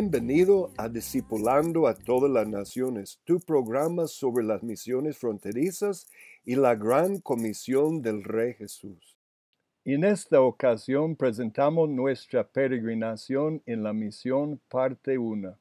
[0.00, 6.06] Bienvenido a Discipulando a todas las naciones, tu programa sobre las misiones fronterizas
[6.44, 9.18] y la gran comisión del Rey Jesús.
[9.84, 15.58] En esta ocasión presentamos nuestra peregrinación en la misión parte 1.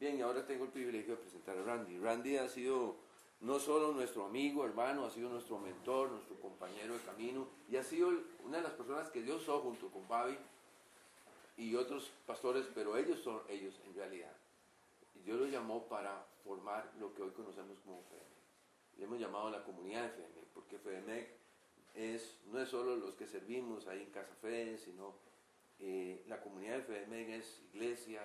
[0.00, 1.98] Bien, ahora tengo el privilegio de presentar a Randy.
[1.98, 2.96] Randy ha sido
[3.42, 7.84] no solo nuestro amigo, hermano, ha sido nuestro mentor, nuestro compañero de camino y ha
[7.84, 8.08] sido
[8.42, 10.38] una de las personas que Dios usó junto con Babi
[11.60, 14.32] y otros pastores, pero ellos son ellos en realidad.
[15.26, 18.96] Dios los llamó para formar lo que hoy conocemos como FEDEMEC.
[18.96, 21.28] Le hemos llamado la comunidad de FEDEMEC, porque FEDEMEC
[21.94, 25.14] es, no es solo los que servimos ahí en Casa Fe, sino
[25.80, 28.24] eh, la comunidad de FEDEMEC es iglesias,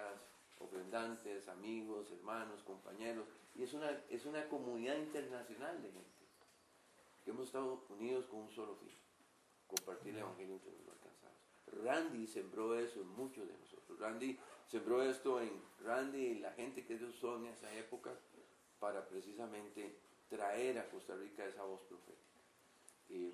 [0.59, 6.25] ofrendantes, amigos, hermanos, compañeros, y es una, es una comunidad internacional de gente,
[7.25, 8.93] que hemos estado unidos con un solo fin,
[9.67, 10.94] compartir el Evangelio entre los.
[11.85, 13.99] Randy sembró eso en muchos de nosotros.
[13.99, 14.37] Randy
[14.67, 15.51] sembró esto en
[15.83, 18.11] Randy y la gente que Dios usó en esa época
[18.79, 19.95] para precisamente
[20.27, 22.25] traer a Costa Rica esa voz profética.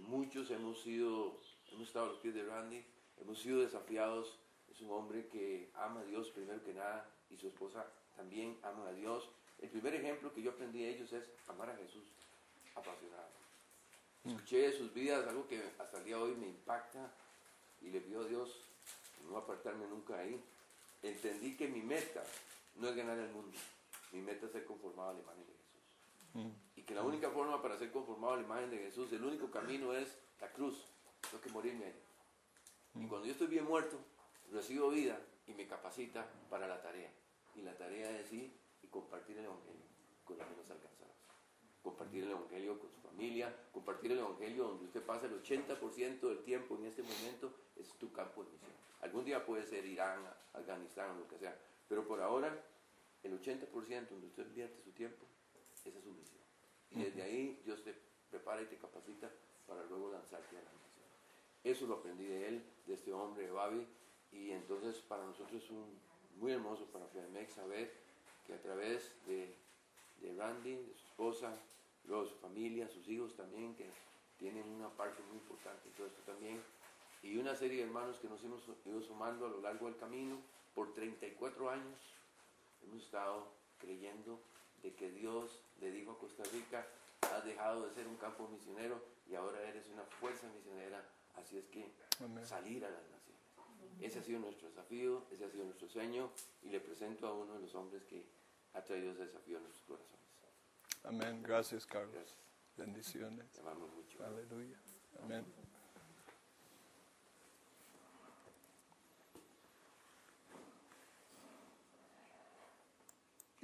[0.02, 1.40] Muchos hemos sido,
[1.72, 2.84] hemos estado a los pies de Randy,
[3.22, 4.38] hemos sido desafiados.
[4.70, 7.86] Es un hombre que ama a Dios primero que nada y su esposa
[8.16, 9.30] también ama a Dios.
[9.60, 12.04] El primer ejemplo que yo aprendí de ellos es amar a Jesús
[12.76, 13.30] apasionado.
[14.26, 17.12] Escuché de sus vidas algo que hasta el día de hoy me impacta
[17.82, 18.62] y le pido a Dios
[19.30, 20.42] no apartarme nunca ahí.
[21.02, 22.24] Entendí que mi meta
[22.76, 23.58] no es ganar el mundo,
[24.12, 26.58] mi meta es ser conformado a la imagen de Jesús.
[26.76, 29.50] Y que la única forma para ser conformado a la imagen de Jesús, el único
[29.50, 30.86] camino es la cruz.
[31.22, 31.96] Tengo que morirme ahí.
[32.96, 33.98] Y cuando yo estoy bien muerto,
[34.52, 37.12] recibo vida y me capacita para la tarea.
[37.56, 38.52] Y la tarea es ir
[38.84, 39.86] y compartir el Evangelio
[40.26, 40.91] con los menos alcanzados.
[41.84, 46.44] Compartir el Evangelio con su familia, compartir el Evangelio donde usted pasa el 80% del
[46.44, 48.72] tiempo en este momento, es tu campo de misión.
[49.02, 51.58] Algún día puede ser Irán, Afganistán, lo que sea.
[51.90, 52.56] Pero por ahora,
[53.24, 55.26] el 80% donde usted invierte su tiempo,
[55.74, 56.42] esa es su misión.
[56.92, 57.96] Y desde ahí Dios te
[58.30, 59.32] prepara y te capacita
[59.68, 61.06] para luego lanzarte a la misión.
[61.64, 63.88] Eso lo aprendí de él, de este hombre, de Babi.
[64.32, 66.00] Y entonces para nosotros es un,
[66.38, 67.92] muy hermoso para FEDEMEX saber
[68.46, 69.56] que a través de,
[70.22, 71.54] de Randy, de su esposa,
[72.06, 73.90] luego su familia, sus hijos también, que
[74.38, 76.62] tienen una parte muy importante en todo esto también,
[77.24, 80.38] y una serie de hermanos que nos hemos ido sumando a lo largo del camino,
[80.74, 82.00] por 34 años
[82.84, 83.48] hemos estado
[83.80, 84.40] creyendo
[84.82, 86.88] de que Dios le dijo a Costa Rica,
[87.36, 91.04] has dejado de ser un campo misionero y ahora eres una fuerza misionera,
[91.36, 92.46] así es que Amén.
[92.46, 93.22] salir a las naciones.
[94.02, 96.32] Ese ha sido nuestro desafío, ese ha sido nuestro sueño
[96.64, 98.24] y le presento a uno de los hombres que
[98.74, 100.20] ha traído ese desafío a nuestros corazones.
[101.04, 101.44] Amén.
[101.44, 102.14] Gracias, Carlos.
[102.14, 102.38] Gracias.
[102.78, 103.52] Bendiciones.
[103.52, 104.24] Te amamos mucho.
[104.24, 104.78] Aleluya.
[105.24, 105.46] Amén.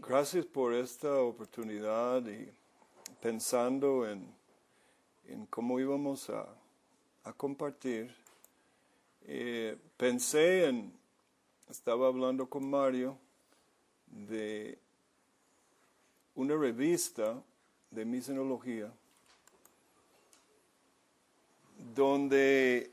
[0.08, 2.50] gracias por esta oportunidad y
[3.22, 4.34] pensando en,
[5.26, 6.48] en cómo íbamos a,
[7.26, 8.16] a compartir,
[9.24, 10.94] eh, pensé en,
[11.70, 13.18] estaba hablando con Mario
[14.06, 14.80] de
[16.38, 17.36] una revista
[17.90, 18.92] de misionología
[21.96, 22.92] donde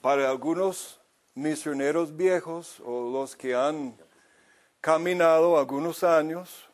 [0.00, 0.98] para algunos
[1.34, 3.94] misioneros viejos o los que han
[4.80, 6.70] caminado algunos años,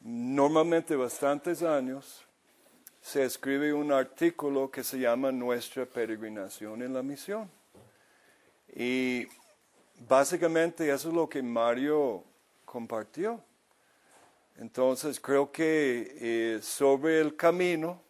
[0.00, 2.24] normalmente bastantes años,
[3.02, 7.50] se escribe un artículo que se llama Nuestra peregrinación en la misión.
[8.74, 9.26] Y
[10.08, 12.24] básicamente eso es lo que Mario
[12.66, 13.42] compartió.
[14.56, 18.02] Entonces creo que eh, sobre el camino,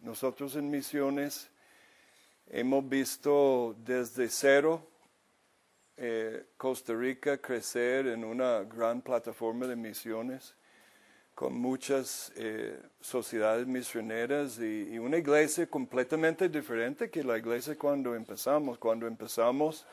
[0.00, 1.48] nosotros en misiones
[2.48, 4.86] hemos visto desde cero
[5.96, 10.54] eh, Costa Rica crecer en una gran plataforma de misiones
[11.34, 18.14] con muchas eh, sociedades misioneras y, y, una iglesia completamente diferente que la iglesia cuando
[18.14, 18.78] empezamos.
[18.78, 19.86] Cuando empezamos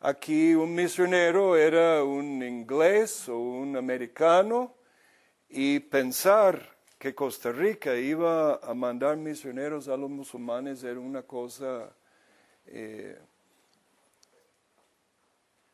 [0.00, 4.74] aquí un misionero era un inglés o un americano
[5.48, 11.92] y pensar que Costa Rica iba a mandar misioneros a los musulmanes era una cosa
[12.66, 13.18] eh,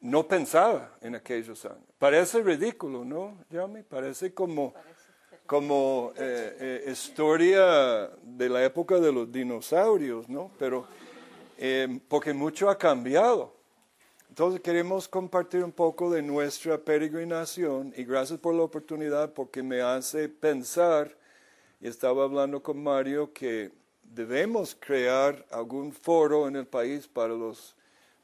[0.01, 1.89] no pensaba en aquellos años.
[1.99, 3.83] Parece ridículo, ¿no, Yami?
[3.83, 4.75] Parece como,
[5.47, 10.51] como eh, eh, historia de la época de los dinosaurios, ¿no?
[10.59, 10.87] Pero
[12.09, 13.54] porque mucho ha cambiado.
[14.35, 19.81] Entonces queremos compartir un poco de nuestra peregrinación y gracias por la oportunidad porque me
[19.81, 21.17] hace pensar,
[21.81, 23.71] y estaba hablando con Mario, que
[24.03, 27.77] debemos crear algún foro en el país para los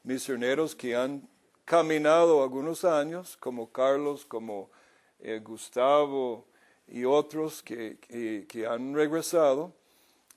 [0.03, 1.25] misioneros que han
[1.63, 4.69] caminado algunos años, como Carlos, como
[5.21, 6.45] eh, Gustavo
[6.89, 9.71] y otros que, que, que, han regresado,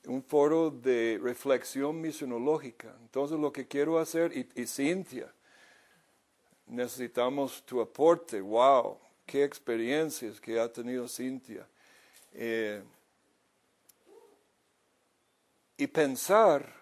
[0.07, 2.95] un foro de reflexión misionológica.
[3.01, 5.34] Entonces lo que quiero hacer, y, y Cintia,
[6.67, 11.67] necesitamos tu aporte, wow, qué experiencias que ha tenido Cintia.
[12.33, 12.81] Eh,
[15.77, 16.73] y pensar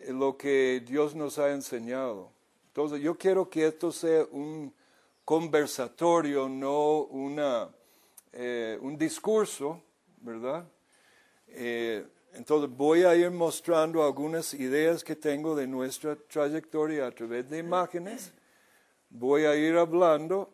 [0.00, 2.30] en lo que Dios nos ha enseñado.
[2.68, 4.72] Entonces yo quiero que esto sea un
[5.24, 7.68] conversatorio, no una,
[8.32, 9.82] eh, un discurso,
[10.20, 10.66] ¿verdad?
[11.48, 17.50] Eh, entonces voy a ir mostrando algunas ideas que tengo de nuestra trayectoria a través
[17.50, 18.32] de imágenes.
[19.12, 20.50] Voy a ir hablando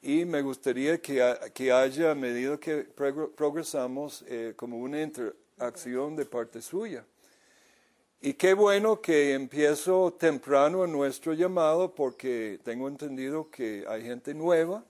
[0.00, 6.24] y me gustaría que, que haya, a medida que progresamos, eh, como una interacción de
[6.24, 7.04] parte suya.
[8.20, 14.32] Y qué bueno que empiezo temprano en nuestro llamado porque tengo entendido que hay gente
[14.32, 14.84] nueva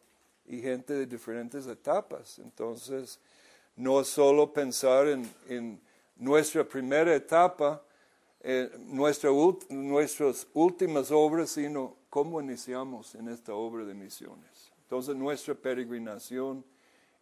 [0.47, 2.39] y gente de diferentes etapas.
[2.39, 3.19] Entonces,
[3.75, 5.81] no solo pensar en, en
[6.17, 7.83] nuestra primera etapa,
[8.41, 9.31] eh, nuestra,
[9.71, 14.73] nuestras últimas obras, sino cómo iniciamos en esta obra de misiones.
[14.83, 16.65] Entonces, nuestra peregrinación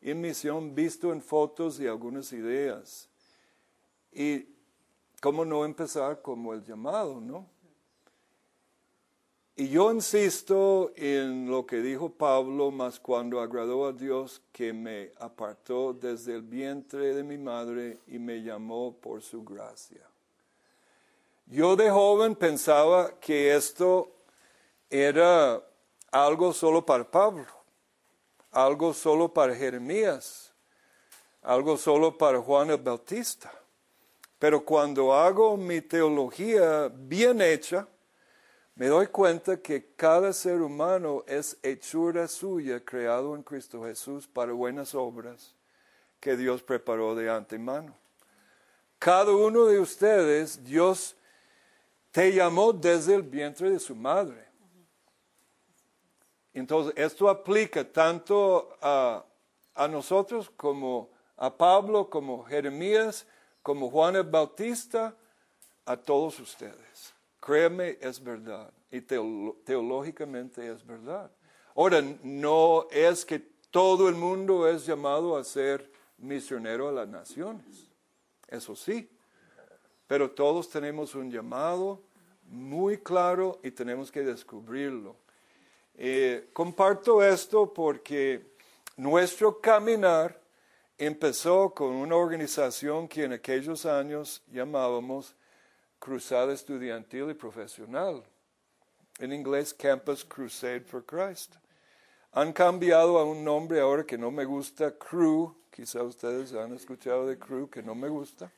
[0.00, 3.08] y misión visto en fotos y algunas ideas.
[4.12, 4.56] Y
[5.20, 7.48] ¿Cómo no empezar como el llamado, no?
[9.56, 15.12] Y yo insisto en lo que dijo Pablo, más cuando agradó a Dios que me
[15.18, 20.06] apartó desde el vientre de mi madre y me llamó por su gracia.
[21.46, 24.12] Yo de joven pensaba que esto
[24.90, 25.62] era
[26.10, 27.46] algo solo para Pablo,
[28.50, 30.52] algo solo para Jeremías,
[31.42, 33.52] algo solo para Juan el Bautista.
[34.38, 37.86] Pero cuando hago mi teología bien hecha,
[38.74, 44.52] me doy cuenta que cada ser humano es hechura suya, creado en Cristo Jesús para
[44.52, 45.54] buenas obras
[46.20, 47.96] que Dios preparó de antemano.
[48.98, 51.16] Cada uno de ustedes, Dios
[52.10, 54.45] te llamó desde el vientre de su madre.
[56.60, 59.26] Entonces, esto aplica tanto a,
[59.90, 63.26] nosotros como a Pablo, como Jeremías,
[63.62, 65.14] como Juan el Bautista,
[65.84, 67.12] a todos ustedes.
[67.40, 68.72] Créeme, es verdad.
[68.90, 71.30] Y teológicamente es verdad.
[71.74, 73.38] Ahora, no es que
[73.70, 77.90] todo el mundo es llamado a ser misionero a las naciones.
[78.48, 79.10] Eso sí.
[80.06, 82.00] Pero todos tenemos un llamado
[82.44, 85.16] muy claro y tenemos que descubrirlo.
[85.98, 88.44] Eh, comparto esto porque
[88.96, 90.38] nuestro caminar
[90.98, 95.34] empezó con una organización que en aquellos años llamábamos
[95.98, 98.22] Cruzada Estudiantil y Profesional,
[99.18, 101.54] en inglés Campus Crusade for Christ.
[102.32, 105.54] han cambiado a un nombre ahora que no me gusta, Crew.
[105.70, 108.50] Quizá ustedes han escuchado de Crew, que no me gusta.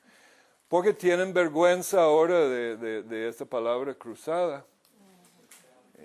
[0.68, 4.64] Porque tienen vergüenza ahora de, de- de esta palabra cruzada.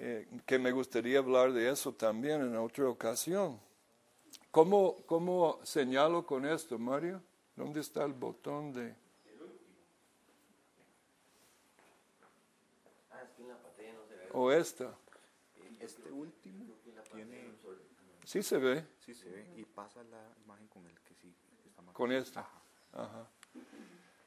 [0.05, 3.57] Eh, que me gustaría hablar de eso también en otra ocasión.
[4.51, 7.21] ¿Cómo, ¿Cómo señalo con esto, Mario?
[7.55, 8.93] ¿Dónde está el botón de...?
[14.33, 14.93] ¿O esta?
[15.79, 16.73] Este último
[17.13, 17.53] tiene,
[18.25, 21.33] Sí se ve sí se ve, y pasa la imagen con el que sí
[21.65, 21.95] está más.
[21.95, 22.45] con esta.
[22.91, 23.25] Ajá.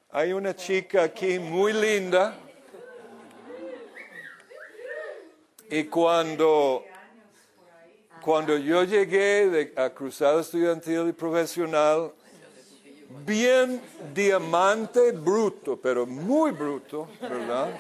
[0.09, 2.35] Hay una chica aquí muy linda.
[5.71, 6.85] Y cuando,
[8.23, 12.13] cuando yo llegué a Cruzada Estudiantil y Profesional,
[13.25, 13.81] bien
[14.15, 17.77] diamante bruto, pero muy bruto, ¿verdad?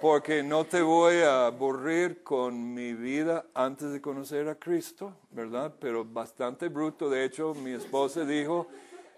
[0.00, 5.72] Porque no te voy a aburrir con mi vida antes de conocer a Cristo, ¿verdad?
[5.80, 7.08] Pero bastante bruto.
[7.08, 8.66] De hecho, mi esposa dijo,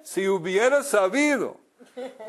[0.03, 1.57] si hubiera sabido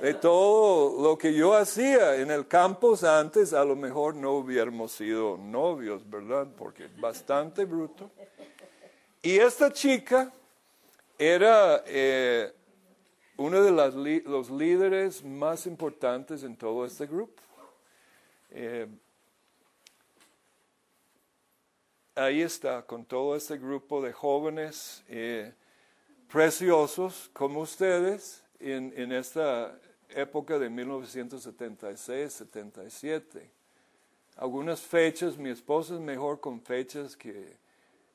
[0.01, 4.91] de todo lo que yo hacía en el campus antes, a lo mejor no hubiéramos
[4.91, 6.47] sido novios, ¿verdad?
[6.57, 8.11] Porque bastante bruto.
[9.21, 10.31] Y esta chica
[11.17, 12.53] era eh,
[13.37, 17.41] uno de las los líderes más importantes en todo este grupo.
[18.51, 18.87] Eh,
[22.15, 25.53] ahí está, con todo este grupo de jóvenes eh,
[26.31, 29.79] preciosos como ustedes en, en esta
[30.09, 33.49] época de 1976-77.
[34.37, 37.57] Algunas fechas, mi esposa es mejor con fechas que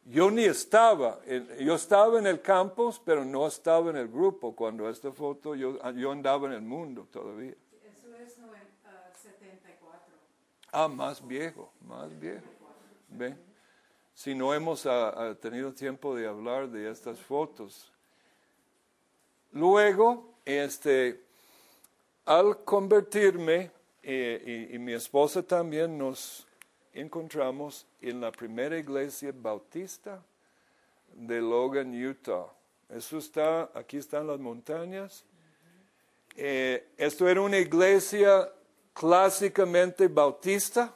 [0.04, 1.20] yo ni estaba,
[1.60, 4.56] yo estaba en el campus, pero no estaba en el grupo.
[4.56, 7.54] Cuando esta foto, yo, yo andaba en el mundo todavía.
[7.84, 8.38] Eso es
[8.86, 10.14] ah, 74.
[10.72, 12.46] Ah, más viejo, más viejo.
[13.10, 13.36] ¿Ve?
[14.14, 17.92] Si no hemos ah, ah, tenido tiempo de hablar de estas fotos.
[19.52, 21.20] Luego, este,
[22.24, 23.70] al convertirme,
[24.02, 26.46] eh, y, mi esposa también nos
[26.94, 30.22] encontramos en la primera iglesia bautista
[31.14, 32.46] de Logan, Utah.
[32.88, 35.24] Eso está, aquí están las montañas.
[36.36, 38.50] Eh, esto era una iglesia
[38.94, 40.94] clásicamente bautista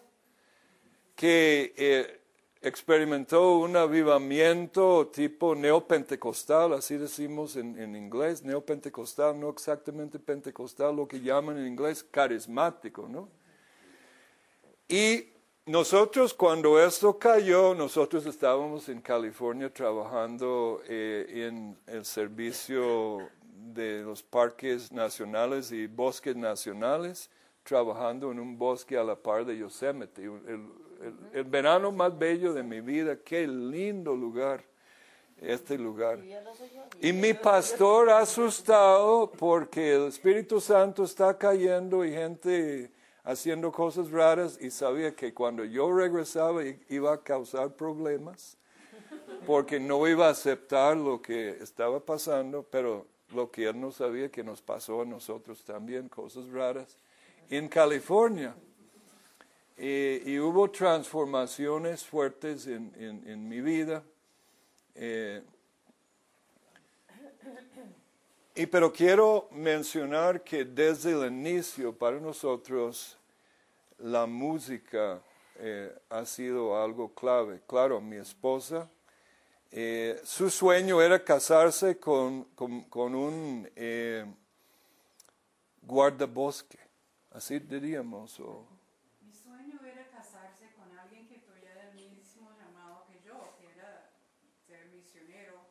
[1.15, 2.22] que eh,
[2.63, 11.09] experimentó un avivamiento tipo neopentecostal, así decimos en, en inglés, neopentecostal, no exactamente pentecostal, lo
[11.09, 13.29] que llaman en inglés carismático, ¿no?
[14.89, 15.33] Y
[15.67, 24.23] nosotros cuando esto cayó, nosotros estábamos en California trabajando eh, en el servicio de los
[24.23, 27.31] parques nacionales y bosques nacionales,
[27.63, 30.23] trabajando en un bosque a la par de Yosemite.
[30.23, 34.65] El, verano más bello de mi vida, qué lindo lugar,
[35.39, 36.21] este lugar.
[37.01, 42.91] Y mi pastor asustado porque el Espíritu Santo está cayendo y gente
[43.25, 48.57] haciendo cosas raras y sabía que cuando yo regresaba iba a causar problemas
[49.47, 54.31] porque no iba a aceptar lo que estaba pasando, pero lo que él no sabía
[54.31, 56.97] que nos pasó a nosotros también, cosas raras,
[57.51, 58.55] en California.
[59.77, 64.03] Y hubo transformaciones fuertes en, en- mi vida.
[64.95, 65.43] Eh,
[68.55, 73.17] y pero quiero mencionar que desde el inicio para nosotros
[73.99, 75.21] la música
[75.57, 77.63] eh, ha sido algo clave.
[77.67, 78.89] Claro, mi esposa,
[79.71, 84.27] eh, su sueño era casarse con, con- con un eh,
[85.81, 86.79] guardabosque,
[87.35, 88.39] así diríamos.
[88.41, 88.67] o-
[89.21, 94.11] Mi sueño era casarse con alguien que tuviera el mismo llamado que yo, que era
[94.67, 95.67] ser misionero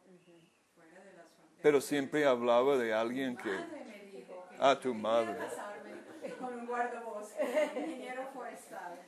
[0.75, 1.59] fuera de las fronteras.
[1.61, 3.49] pero siempre hablaba de alguien que...
[3.49, 5.35] madre me dijo que Ah, tu madre.
[5.37, 7.43] casarme con un guardabosque,
[7.77, 8.99] ingeniero forestal.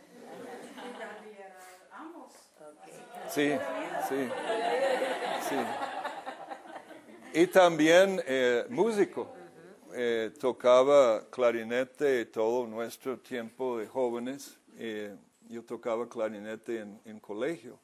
[1.91, 2.33] Ambos.
[3.29, 3.51] Sí,
[4.10, 4.29] sí,
[5.50, 5.55] sí.
[7.33, 9.33] Y también eh, músico.
[9.95, 14.57] Eh, tocaba clarinete todo nuestro tiempo de jóvenes.
[14.75, 15.15] Eh,
[15.47, 17.77] yo tocaba clarinete en, colegio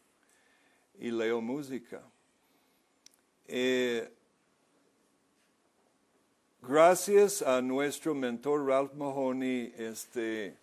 [0.98, 2.02] y leo música.
[3.48, 4.12] Eh,
[6.64, 10.58] gracias a nuestro mentor Ralph Mahoney, este,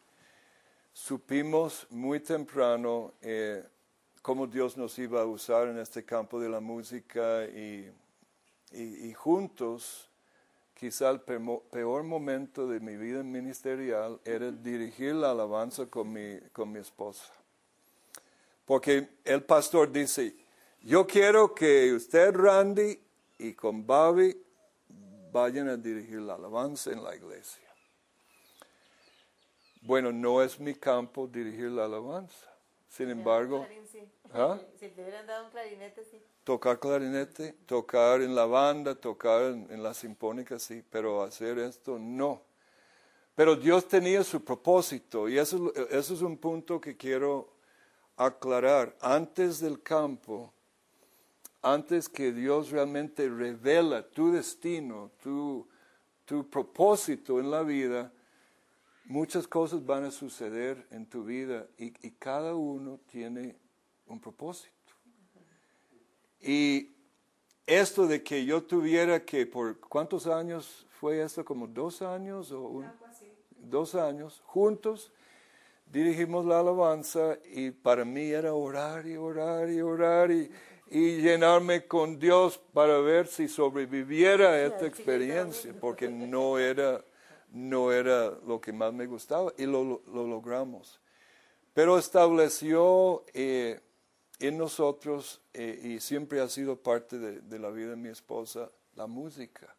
[0.92, 3.62] supimos muy temprano eh,
[4.20, 7.92] cómo Dios nos iba a usar en este campo de la música y
[9.14, 10.10] juntos,
[10.78, 16.70] quizá el peor momento de mi vida ministerial era dirigir la alabanza con mi, con
[16.70, 17.32] mi esposa.
[18.64, 20.34] Porque el pastor dice,
[20.82, 23.00] Yo quiero que usted, Randy,
[23.38, 24.36] y con Bobby
[25.32, 27.62] vayan a dirigir la alabanza en la iglesia.
[29.82, 32.55] Bueno, no es mi campo dirigir la alabanza.
[32.96, 33.66] Sin embargo.
[34.32, 34.58] ¿Ah?
[34.78, 36.20] Si hubieran dado un clarinete, sí.
[36.44, 41.98] tocar clarinete, tocar en la banda, tocar en, en la sinfónica, sí, pero hacer esto
[41.98, 42.42] no.
[43.34, 47.52] Pero Dios tenía su propósito y eso, eso es un punto que quiero
[48.16, 48.96] aclarar.
[49.00, 50.52] Antes del campo,
[51.60, 55.66] antes que Dios realmente revela tu destino, tu,
[56.24, 58.10] tu propósito en la vida,
[59.06, 63.56] muchas cosas van a suceder en tu vida y, y cada uno tiene
[64.06, 64.72] un propósito.
[66.40, 66.90] Y
[67.66, 72.60] esto de que yo tuviera que, por cuántos años fue esto, como dos años o
[72.62, 72.84] un-
[73.58, 75.10] dos años, juntos
[75.92, 80.50] dirigimos la alabanza y para mí era orar y orar y orar y,
[80.90, 87.04] y llenarme con Dios para ver si sobreviviera a esta experiencia, porque no era,
[87.52, 91.00] no era lo que más me gustaba y lo, lo- lo logramos.
[91.74, 93.80] Pero estableció eh,
[94.38, 98.70] en nosotros, eh, y siempre ha sido parte de, de la vida de mi esposa,
[98.94, 99.74] la música.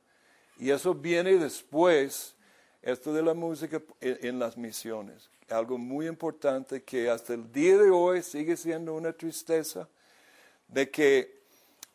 [0.59, 2.35] Y eso viene después,
[2.81, 5.29] esto de la música en, en las misiones.
[5.49, 9.87] Algo muy importante que hasta el día de hoy sigue siendo una tristeza,
[10.67, 11.36] de que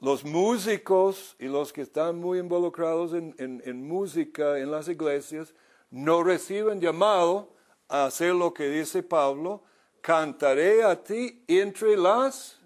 [0.02, 5.54] los músicos y los que están muy involucrados en, música en las iglesias
[5.92, 7.54] no reciben llamado
[7.88, 9.62] a hacer lo que dice Pablo,
[10.00, 12.58] cantaré a ti entre las...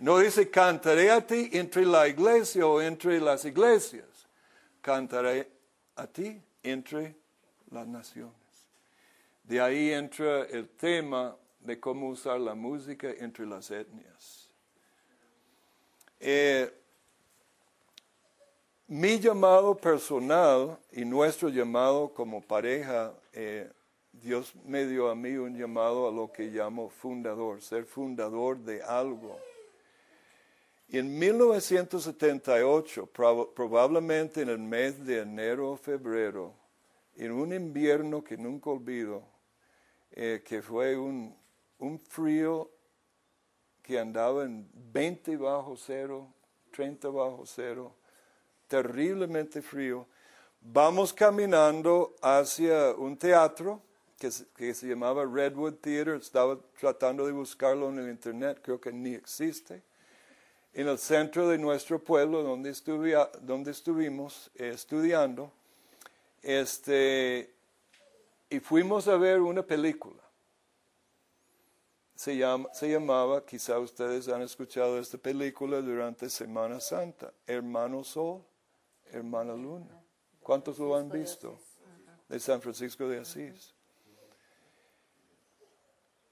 [0.00, 4.28] No dice cantaré a ti entre la iglesia o entre las iglesias,
[4.82, 5.50] cantaré
[5.96, 7.16] a ti entre
[7.70, 8.34] las naciones.
[9.44, 14.47] De ahí entra el tema de cómo usar la música entre las etnias.
[16.20, 16.72] Eh,
[18.88, 23.70] mi llamado personal y nuestro llamado como pareja, eh,
[24.12, 28.82] Dios me dio a mí un llamado a lo que llamo fundador, ser fundador de
[28.82, 29.38] algo.
[30.88, 36.54] Y en 1978, prob- probablemente en el mes de enero o febrero,
[37.14, 39.22] en un invierno que nunca olvido,
[40.12, 41.36] eh, que fue un,
[41.78, 42.70] un frío
[43.88, 46.28] que andaba en 20 bajo cero,
[46.72, 47.94] 30 bajo cero,
[48.66, 50.06] terriblemente frío.
[50.60, 53.80] Vamos caminando hacia un teatro
[54.18, 56.16] que que se llamaba Redwood Theater.
[56.16, 59.82] Estaba tratando de buscarlo en el internet, creo que ni existe.
[60.74, 65.50] En el centro de nuestro pueblo, donde, estuvi- donde estuvimos eh, estudiando,
[66.42, 67.54] este,
[68.50, 70.27] y fuimos a ver una película.
[72.18, 78.42] Se, llama, se llamaba, quizá ustedes han escuchado esta película durante Semana Santa, Hermano Sol,
[79.12, 80.02] Hermana Luna.
[80.42, 81.56] ¿Cuántos lo han visto?
[82.28, 83.72] De San Francisco de Asís.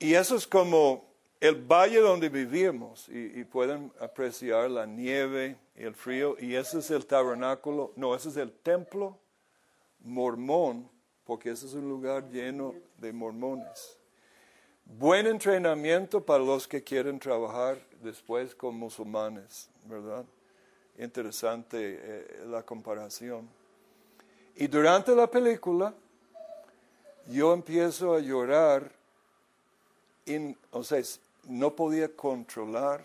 [0.00, 5.84] Y eso es como el valle donde vivimos y, y pueden apreciar la nieve y
[5.84, 6.34] el frío.
[6.40, 9.20] Y ese es el tabernáculo, no, ese es el templo
[10.00, 10.90] mormón,
[11.22, 13.95] porque ese es un lugar lleno de mormones.
[14.88, 20.24] Buen entrenamiento para los que quieren trabajar después con musulmanes, ¿verdad?
[20.98, 23.48] Interesante eh, la comparación.
[24.54, 25.92] Y durante la película,
[27.26, 28.90] yo empiezo a llorar,
[30.24, 31.02] in- o sea,
[31.48, 33.04] no podía controlar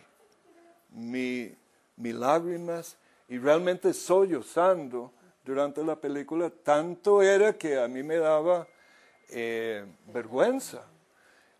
[0.92, 1.54] mi,
[1.98, 2.96] mis lágrimas
[3.28, 5.12] y realmente sollozando
[5.44, 8.68] durante la película, tanto era que a mí me daba
[9.30, 10.86] eh, vergüenza.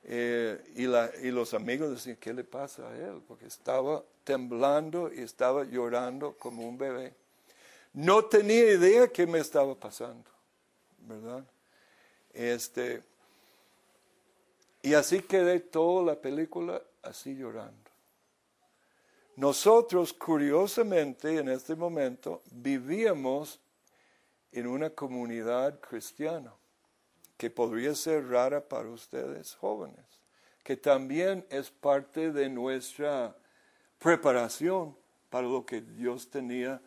[0.04, 3.22] Eh, y, la- y los amigos decían, ¿qué le pasa a él?
[3.28, 7.14] Porque estaba temblando y estaba llorando como un bebé.
[7.94, 10.30] No tenía idea qué me estaba pasando,
[11.00, 11.44] ¿verdad?
[12.34, 13.04] Este,
[14.82, 17.78] y así quedé toda la película así llorando.
[19.36, 23.60] Nosotros, curiosamente, en este momento, vivíamos
[24.52, 26.54] en una comunidad cristiana
[27.42, 30.06] que podría ser rara para ustedes jóvenes,
[30.64, 33.36] que también es parte de nuestra
[33.98, 34.96] preparación
[35.32, 36.80] para lo que Dios tenía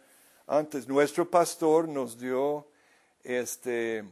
[0.46, 0.86] antes.
[0.86, 2.68] Nuestro pastor nos dio
[3.24, 4.04] este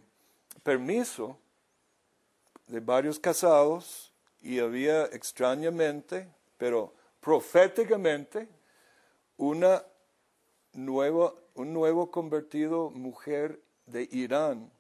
[0.65, 1.39] permiso
[2.67, 6.29] de varios casados y había extrañamente,
[6.59, 8.49] pero proféticamente,
[9.37, 9.85] una
[10.73, 14.73] nueva, un nuevo convertido mujer de Irán,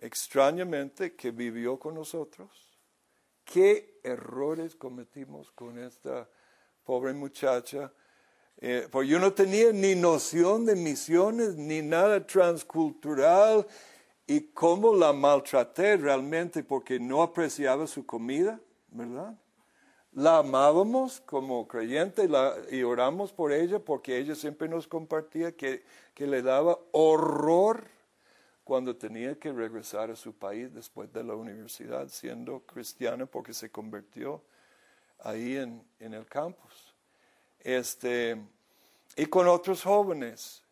[0.00, 2.48] extrañamente, que vivió con nosotros.
[3.44, 6.28] ¿Qué errores cometimos con esta?
[6.90, 7.92] pobre muchacha.
[8.56, 13.64] Eh, porque yo no tenía ni noción de misiones, ni nada transcultural,
[14.26, 19.38] y cómo la maltraté realmente porque no apreciaba su comida, ¿verdad?
[20.12, 25.84] La amábamos como creyente la- y oramos por ella porque ella siempre nos compartía que,
[26.14, 27.84] que le daba horror
[28.70, 33.68] cuando tenía que regresar a su país después de la universidad siendo cristiana porque se
[33.68, 34.44] convirtió
[35.18, 36.94] ahí en, en el campus.
[37.58, 38.40] Este,
[39.16, 40.62] y con otros jóvenes.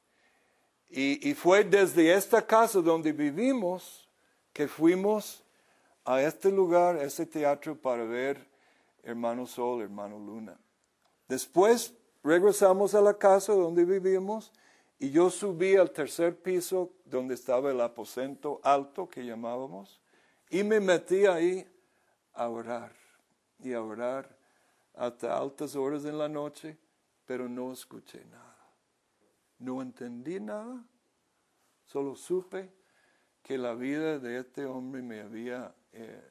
[0.89, 4.09] Y, y fue desde esta casa donde vivimos
[4.53, 5.43] que fuimos
[6.05, 8.47] a este lugar, a este teatro para ver
[9.03, 10.57] hermano Sol, hermano Luna.
[11.27, 14.53] Después regresamos a la casa donde vivimos
[14.99, 20.01] y yo subí al tercer piso donde estaba el aposento alto que llamábamos
[20.51, 21.67] y me metí ahí
[22.33, 22.93] a orar
[23.61, 24.37] y a orar
[24.95, 26.77] hasta altas horas en la noche,
[27.25, 28.57] pero no escuché nada.
[29.59, 30.85] No entendí nada,
[31.87, 32.73] solo supe
[33.43, 36.23] que la vida de este hombre me había eh,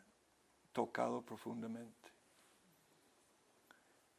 [0.74, 1.96] tocado profundamente.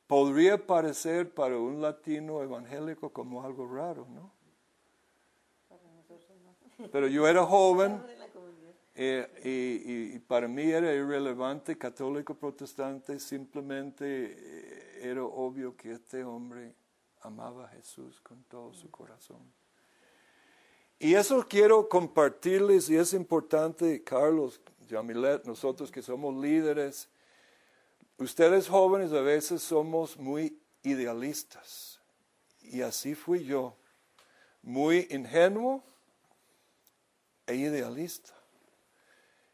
[0.07, 4.38] Podría parecer para un latino evangélico como algo raro, ¿no?
[6.93, 8.01] Pero yo era joven
[8.95, 14.05] eh, y, y- para mí era irrelevante, católico, protestante, simplemente
[14.37, 16.75] eh, era obvio que este hombre
[17.23, 19.41] amaba a Jesús con todo su corazón.
[21.01, 27.09] Y eso quiero compartirles y es importante, Carlos, Yamilet, nosotros que somos líderes,
[28.19, 32.01] ustedes jóvenes a veces somos muy idealistas
[32.62, 33.77] y así fui yo,
[34.62, 35.85] muy ingenuo
[37.49, 38.33] e idealista.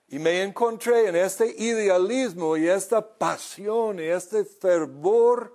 [0.08, 5.54] Y me encontré en este idealismo y esta pasión y este fervor.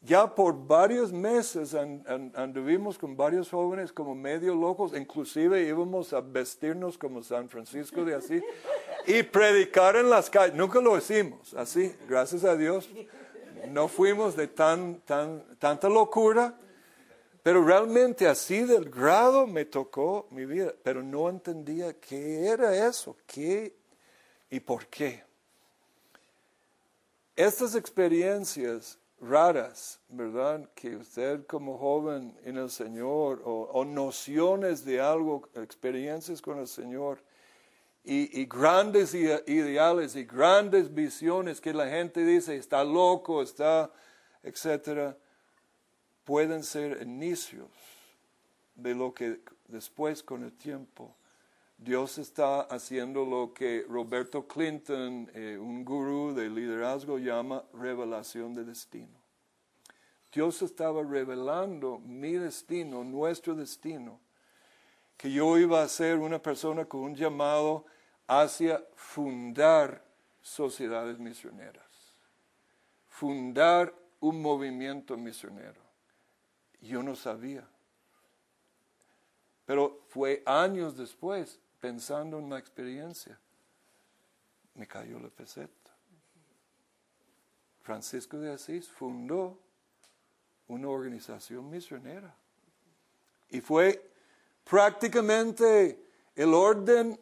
[0.00, 6.12] Ya por varios meses an- an- anduvimos con varios jóvenes como medio locos, inclusive íbamos
[6.12, 8.42] a vestirnos como San Francisco de así
[9.06, 10.54] y predicar en las calles.
[10.54, 12.86] Nunca lo hicimos así, gracias a Dios.
[13.70, 16.54] No fuimos de tan, tan, tanta locura,
[17.44, 23.18] pero realmente así del grado me tocó mi vida, pero no entendía qué era eso,
[23.26, 23.76] qué
[24.48, 25.22] y por qué.
[27.36, 30.70] Estas experiencias raras, ¿verdad?
[30.74, 37.22] Que usted como joven en el Señor o, nociones de algo, experiencias con el Señor
[38.04, 43.90] y, y grandes ide- ideales y grandes visiones que la gente dice está loco, está,
[44.42, 45.14] etcétera,
[46.24, 47.68] pueden ser inicios
[48.74, 51.14] de lo que después con el tiempo
[51.78, 58.64] Dios está haciendo lo que Roberto Clinton, eh, un gurú de liderazgo, llama revelación de
[58.64, 59.18] destino.
[60.32, 64.18] Dios estaba revelando mi destino, nuestro destino,
[65.16, 67.84] que yo iba a ser una persona con un llamado
[68.26, 70.02] hacia fundar
[70.40, 71.84] sociedades misioneras,
[73.08, 75.83] fundar un movimiento misionero.
[76.80, 77.66] Yo no sabía.
[79.66, 83.38] Pero fue años después, pensando en la experiencia,
[84.74, 85.72] me cayó la peseta.
[87.82, 89.58] Francisco de Asís fundó
[90.68, 92.34] una organización misionera.
[93.50, 94.10] Y fue
[94.64, 95.98] prácticamente
[96.34, 97.18] el orden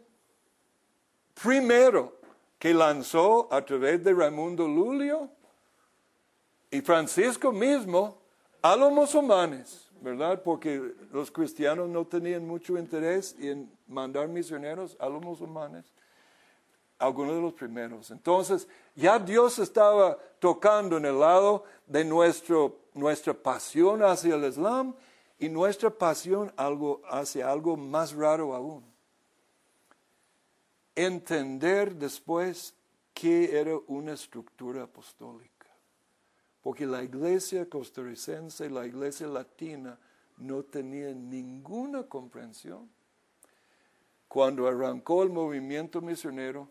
[1.34, 2.20] primero
[2.58, 5.28] que lanzó a través de Raimundo Lulio
[6.70, 8.21] y Francisco mismo
[8.62, 10.40] a los musulmanes, ¿verdad?
[10.42, 15.84] Porque los cristianos no tenían mucho interés en mandar misioneros a los musulmanes,
[16.98, 18.12] algunos de los primeros.
[18.12, 24.94] Entonces, ya Dios estaba tocando en el lado de nuestro, nuestra pasión hacia el Islam
[25.40, 28.84] y nuestra pasión algo, hacia algo más raro aún.
[30.94, 32.74] Entender después
[33.12, 35.51] qué era una estructura apostólica
[36.62, 39.98] porque la iglesia costarricense, la iglesia latina,
[40.38, 42.88] no tenía ninguna comprensión
[44.28, 46.68] cuando arrancó el movimiento misionero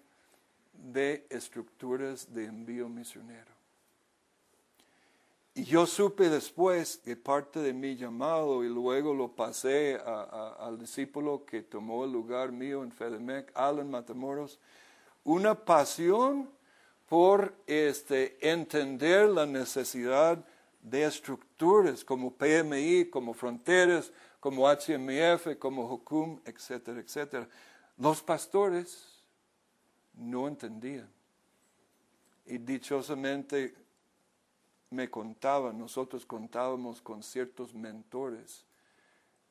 [0.74, 3.52] de estructuras de envío misionero.
[5.54, 11.46] Y yo supe después que parte de mi llamado y luego lo pasé al discípulo
[11.46, 14.60] que tomó el lugar mío en Fedemec, Alan Matamoros,
[15.26, 16.50] una pasión
[17.12, 20.46] por este, entender la necesidad
[20.82, 27.50] de estructuras como PMI, como fronteras, como HMF, como HUCUM, etcétera, etcétera.
[27.98, 29.26] Los pastores
[30.14, 31.10] no entendían.
[32.46, 33.76] Y dichosamente
[34.90, 38.64] me contaba, nosotros contábamos con ciertos mentores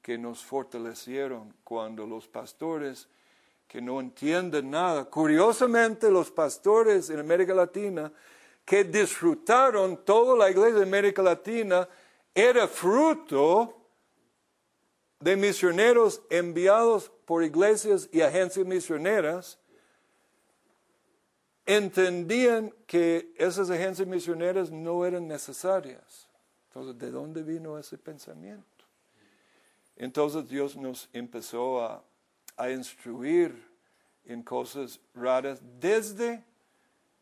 [0.01, 3.07] que nos fortalecieron cuando los pastores
[3.71, 8.13] que no entienden nada, curiosamente los pastores en América Latina
[8.65, 11.89] que disfrutaron toda la iglesia de América Latina
[12.35, 13.81] era fruto
[15.21, 19.57] de misioneros enviados por iglesias y agencias misioneras,
[21.65, 26.27] entendían que esas agencias misioneras no eran necesarias.
[26.71, 28.67] Entonces, ¿de dónde vino ese pensamiento?
[29.95, 32.03] Entonces Dios nos empezó a,
[32.57, 33.69] a instruir
[34.25, 36.45] en cosas raras desde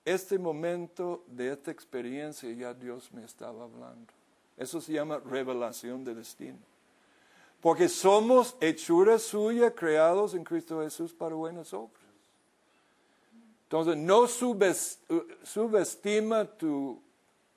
[0.05, 4.13] este momento de esta experiencia ya Dios me estaba hablando.
[4.57, 6.59] Eso se llama revelación de destino.
[7.61, 12.03] Porque somos hechura suya, creados en Cristo Jesús para buenas obras.
[13.65, 14.27] Entonces, no
[15.43, 17.03] subestima tu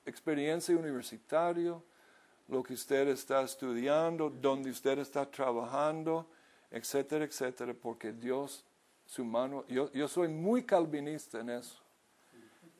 [0.04, 1.80] experiencia universitaria,
[2.48, 6.26] lo que usted está estudiando, donde usted está trabajando,
[6.72, 8.64] etcétera, etcétera, porque Dios,
[9.06, 11.80] su mano, yo, yo soy muy calvinista en eso,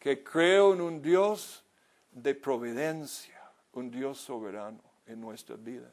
[0.00, 1.62] que creo en un Dios
[2.10, 3.40] de providencia,
[3.72, 5.92] un Dios soberano en nuestras vidas.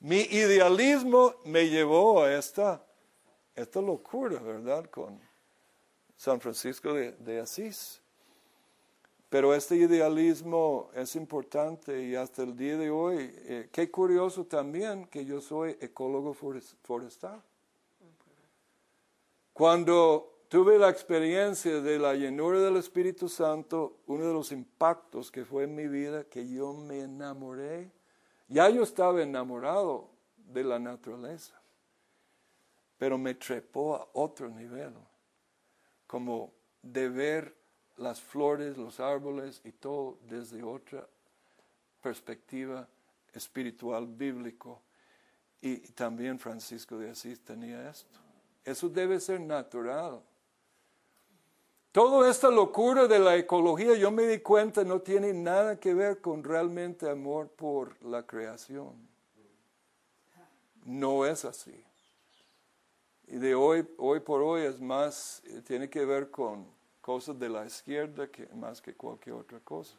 [0.00, 2.84] Mi idealismo me llevó a esta,
[3.54, 4.86] esta locura, ¿verdad?
[4.90, 5.20] Con
[6.16, 8.01] San Francisco de, Asís.
[9.32, 15.06] Pero este idealismo es importante y hasta el día de hoy, eh, qué curioso también
[15.06, 17.40] que yo soy ecólogo forestal.
[19.54, 25.46] Cuando tuve la experiencia de la llenura del Espíritu Santo, uno de los impactos que
[25.46, 27.90] fue en mi vida, que yo me enamoré
[28.48, 31.58] ya yo estaba enamorado de la naturaleza,
[32.98, 34.92] pero me trepó a otro nivel,
[36.06, 37.61] como de ver
[38.02, 41.06] las flores, los árboles y todo desde otra
[42.02, 42.88] perspectiva
[43.32, 44.82] espiritual bíblico.
[45.60, 48.18] Y también Francisco de Asís tenía esto.
[48.64, 50.20] Eso debe ser natural.
[51.92, 56.20] Toda esta locura de la ecología, yo me di cuenta, no tiene nada que ver
[56.20, 58.94] con realmente amor por la creación.
[60.84, 61.84] No es así.
[63.28, 66.66] Y de hoy, hoy por hoy es más, eh, tiene que ver con
[67.02, 69.96] cosas de la izquierda que más que cualquier otra cosa.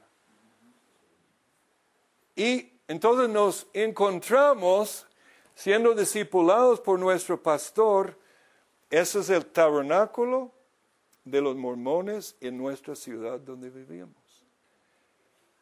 [2.36, 5.06] Y entonces nos encontramos
[5.54, 8.18] siendo discipulados por nuestro pastor.
[8.90, 10.52] Ese es el tabernáculo
[11.24, 14.16] de los mormones en nuestra ciudad donde vivíamos.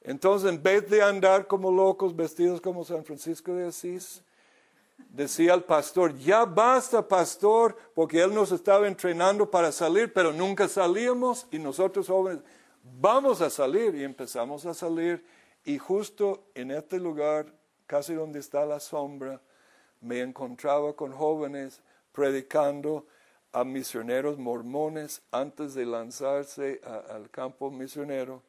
[0.04, 4.24] Entonces, en vez de andar como locos vestidos como San Francisco de Asís,
[5.10, 10.68] decía el pastor, ya basta pastor, porque él nos estaba entrenando para salir, pero nunca
[10.68, 12.44] salíamos y nosotros jóvenes,
[12.84, 15.24] vamos a salir y empezamos a salir
[15.64, 17.54] y justo en este lugar,
[17.86, 19.42] casi donde está la sombra,
[20.00, 23.06] me encontraba con jóvenes predicando
[23.52, 28.42] a misioneros mormones antes de lanzarse al campo misionero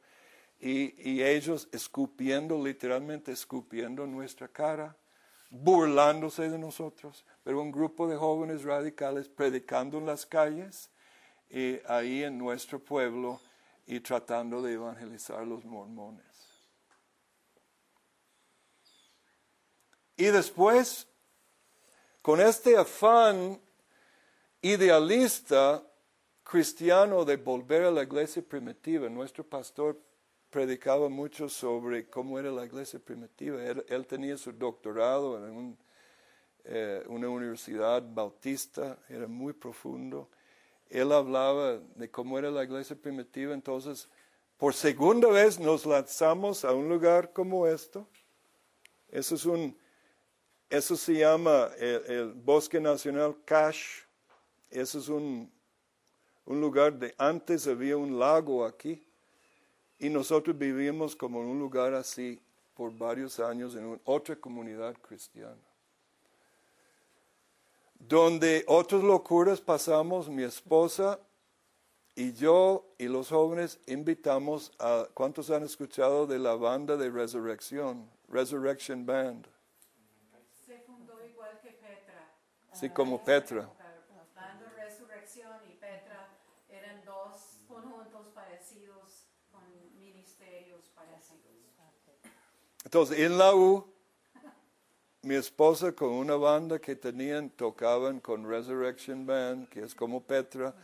[0.62, 4.96] y, ellos escupiendo, literalmente escupiendo nuestra cara,
[5.52, 10.90] burlándose de nosotros, pero un grupo de jóvenes radicales predicando en las calles
[11.50, 13.38] y ahí en nuestro pueblo
[13.86, 16.24] y tratando de evangelizar a los mormones.
[20.16, 21.06] Y después,
[22.22, 23.60] con este afán
[24.62, 25.82] idealista
[26.42, 29.08] cristiano de volver a la iglesia primitiva.
[29.08, 29.98] Nuestro pastor
[30.52, 33.60] predicaba mucho sobre cómo era la iglesia primitiva.
[33.64, 35.76] Él, tenía su doctorado en
[36.62, 40.28] eh, una universidad bautista, era muy profundo.
[40.88, 44.08] Él hablaba de cómo era la iglesia primitiva, entonces
[44.56, 48.06] por segunda vez nos lanzamos a un lugar como esto.
[49.08, 49.76] Eso, es un,
[50.70, 54.12] eso se llama el, el Bosque Nacional Cache
[54.72, 55.52] ese es un,
[56.46, 59.06] lugar de antes había un lago aquí
[60.02, 62.42] y nosotros vivíamos como en un lugar así
[62.74, 65.62] por varios años en otra comunidad cristiana.
[68.00, 71.20] Donde otras locuras pasamos, mi esposa
[72.16, 78.10] y yo y los jóvenes invitamos a, ¿cuántos han escuchado de la banda de resurrección?
[78.28, 79.46] Resurrection Band.
[80.66, 82.28] Se fundó igual que Petra.
[82.72, 83.70] Sí, como Petra.
[92.84, 93.86] Entonces, en la U,
[95.22, 100.74] mi esposa con una banda que tenían, tocaban con Resurrection Band, que es como Petra,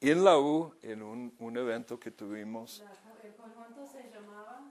[0.00, 2.82] en la U, en un, evento que tuvimos.
[3.22, 4.62] ¿El conjunto se llamaba?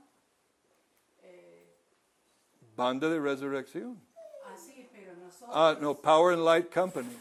[2.76, 4.02] Banda de Resurrección.
[4.54, 5.50] Así, pero nosotros.
[5.52, 7.16] Ah, no, Power and Light Company.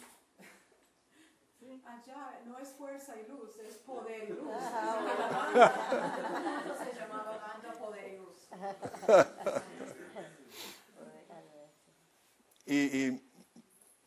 [1.85, 4.47] Allá no es fuerza y luz, es poder y luz.
[5.55, 8.17] La banda se llamaba banda poder
[12.67, 13.21] y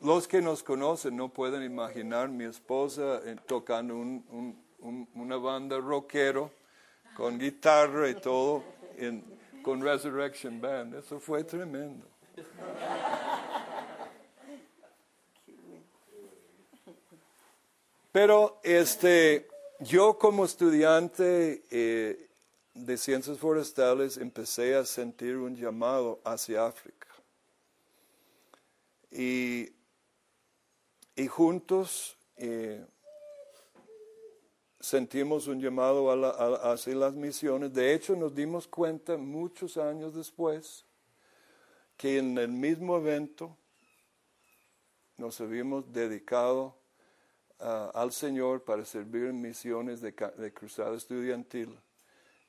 [0.01, 5.37] los que nos conocen no pueden imaginar mi esposa eh, tocando un- un- un- una
[5.37, 6.51] banda rockero
[7.15, 8.63] con guitarra y todo
[9.61, 10.95] con Resurrection Band.
[10.95, 12.05] Eso fue tremendo.
[18.11, 19.47] Pero este,
[19.79, 22.28] yo como estudiante eh,
[22.85, 27.07] de ciencias forestales empecé a sentir un llamado hacia África.
[29.11, 29.69] Y,
[31.15, 32.85] y juntos eh,
[34.79, 36.09] sentimos un llamado
[36.71, 37.73] hacia las misiones.
[37.73, 40.85] De hecho, nos dimos cuenta muchos años después
[41.97, 43.57] que en el mismo evento
[45.17, 46.77] nos habíamos dedicado
[47.59, 51.77] ah, al Señor para servir en misiones de, de cruzada estudiantil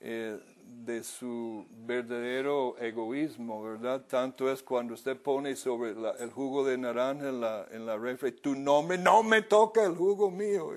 [0.00, 4.02] eh, de su verdadero egoísmo, ¿verdad?
[4.08, 8.32] Tanto es cuando usted pone sobre el jugo de naranja en la, en la refri,
[8.32, 10.70] tu nombre, no me toca el jugo mío.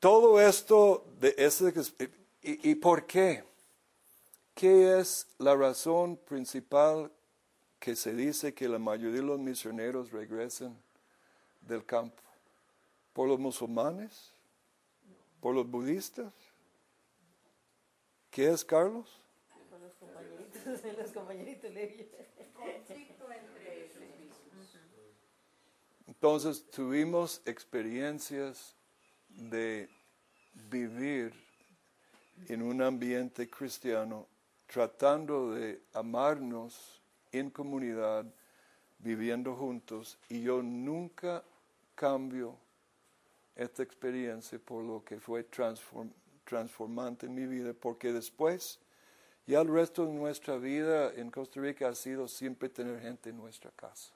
[0.00, 1.72] Todo esto, de ese,
[2.42, 3.44] y, ¿y por qué?
[4.54, 7.12] ¿Qué es la razón principal
[7.78, 10.76] que se dice que la mayoría de los misioneros regresen
[11.60, 12.22] del campo?
[13.12, 14.32] ¿Por los musulmanes?
[15.40, 16.32] ¿Por los budistas?
[18.30, 19.08] ¿Qué es, Carlos?
[19.70, 22.10] Con los compañeritos, los compañeritos le dije.
[22.52, 24.76] Conflicto entre ellos mismos.
[26.06, 28.74] Entonces tuvimos experiencias
[29.28, 29.88] de
[30.70, 31.32] vivir
[32.48, 34.26] en un ambiente cristiano,
[34.66, 37.00] tratando de amarnos
[37.32, 38.26] en comunidad,
[38.98, 41.42] viviendo juntos, y yo nunca
[41.94, 42.56] cambio
[43.54, 46.12] esta experiencia por lo que fue transform-
[46.44, 48.78] transformante en mi vida, porque después,
[49.46, 53.36] ya el resto de nuestra vida en Costa Rica ha sido siempre tener gente en
[53.36, 54.12] nuestra casa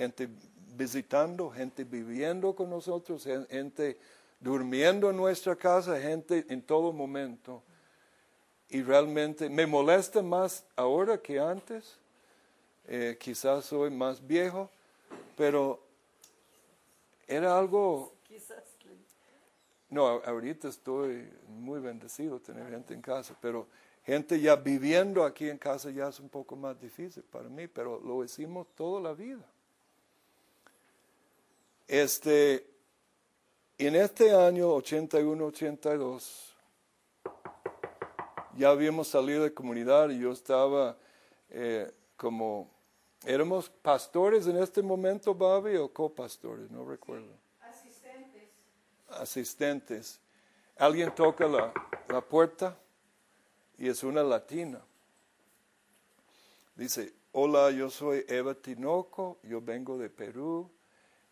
[0.00, 0.28] gente
[0.76, 3.98] visitando, gente viviendo con nosotros, gen- gente
[4.38, 7.62] durmiendo en nuestra casa, gente en todo momento.
[8.70, 11.96] Y realmente me molesta más ahora que antes.
[12.86, 14.70] Eh, quizás soy más viejo,
[15.36, 15.80] pero
[17.26, 18.62] era algo Quizás.
[19.88, 23.66] no, ahorita estoy muy bendecido tener gente en casa, pero
[24.04, 28.00] gente ya viviendo aquí en casa ya es un poco más difícil para mí, pero
[28.00, 29.44] lo hicimos toda la vida.
[31.86, 32.66] Este,
[33.78, 36.49] en este año 81-82,
[38.60, 40.94] ya habíamos salido de comunidad y yo estaba
[41.48, 42.70] eh, como,
[43.24, 48.48] éramos pastores en este momento, Babi, o copastores, no recuerdo Asistentes.
[49.08, 50.20] asistentes.
[50.76, 51.72] Alguien toca la,
[52.08, 52.76] la puerta
[53.78, 54.82] y es una latina.
[56.74, 60.70] Dice, hola, yo soy Eva Tinoco, yo vengo de Perú.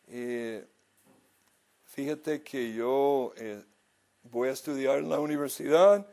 [0.07, 0.67] Eh,
[1.85, 3.63] fíjate que yo eh,
[4.23, 6.07] voy a estudiar en la universidad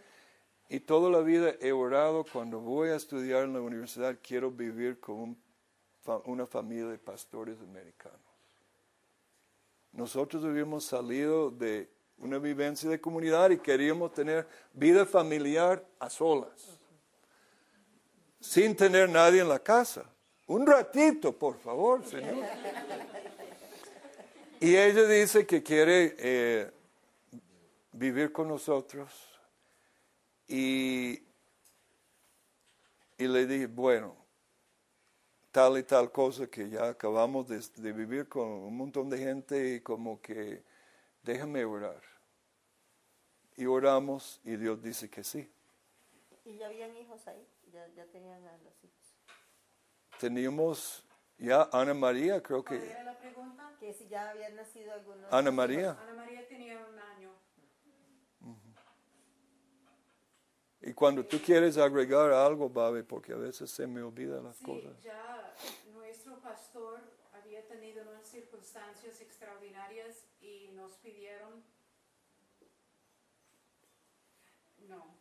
[0.67, 4.99] y toda la vida he orado cuando voy a estudiar en la universidad quiero vivir
[4.99, 5.37] con
[6.25, 8.19] una familia de pastores americanos.
[9.91, 16.79] Nosotros habíamos salido de una vivencia de comunidad y queríamos tener vida familiar a solas,
[18.39, 20.09] sin tener nadie en la casa.
[20.47, 22.43] Un ratito, por favor, Señor.
[24.59, 26.71] Y ella dice que quiere eh,
[27.91, 29.34] vivir con nosotros
[30.47, 31.19] y,
[33.17, 34.15] y le dije, bueno,
[35.51, 39.75] tal y tal cosa que ya acabamos de, de vivir con un montón de gente
[39.75, 40.63] y como que
[41.23, 42.01] déjame orar.
[43.57, 45.49] Y oramos y Dios dice que sí.
[46.43, 47.47] ¿Y ya habían hijos ahí?
[47.71, 49.15] Ya, ya tenían a los hijos.
[50.19, 51.03] Teníamos
[51.37, 53.71] ya Ana María, creo ¿Cuál que era la pregunta?
[53.79, 55.31] Que si ya habían nacido algunos.
[55.33, 55.91] Ana María.
[55.91, 57.31] Ana María tenía un año.
[60.85, 64.65] Y cuando tú quieres agregar algo, Babe, porque a veces se me olvidan las Sí,
[64.65, 65.01] cosas.
[65.01, 65.53] ya
[65.93, 66.99] nuestro pastor
[67.33, 71.63] había tenido unas circunstancias extraordinarias y nos pidieron,
[74.87, 75.15] no.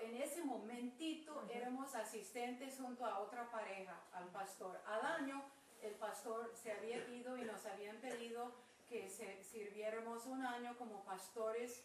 [0.00, 4.80] En ese momentito éramos asistentes junto a otra pareja, al pastor.
[4.84, 5.44] Al año
[5.80, 8.52] el pastor se había ido y nos habían pedido
[8.88, 11.84] que se sirviéramos un año como pastores.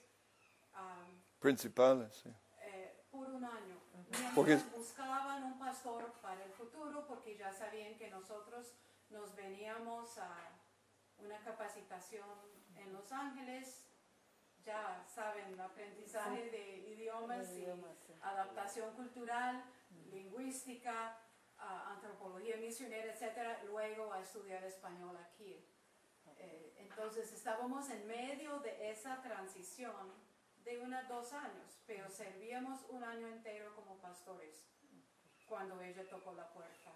[0.74, 1.06] Ah,
[1.40, 2.30] Principales, sí.
[2.62, 3.78] eh, por un año.
[3.94, 8.74] Mientras Porque- buscaban un pastor para el futuro porque ya sabían que nosotros
[9.10, 10.50] nos veníamos a
[11.18, 12.28] una capacitación
[12.76, 13.88] en Los Ángeles,
[14.64, 18.14] ya saben, aprendizaje de idiomas y idiomas, sí.
[18.22, 19.64] adaptación cultural,
[20.12, 21.18] lingüística,
[21.58, 25.66] ah, antropología misionera, etcétera, luego a estudiar español aquí.
[26.38, 30.14] Eh, entonces estábamos en medio de esa transición
[30.66, 34.64] de unos dos años, pero servíamos un año entero como pastores
[35.48, 36.92] cuando ella tocó la puerta.